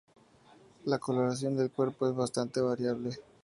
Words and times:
La 0.85 0.97
coloración 0.97 1.55
del 1.55 1.69
cuerpo 1.69 2.09
es 2.09 2.15
bastante 2.15 2.59
variable. 2.59 3.11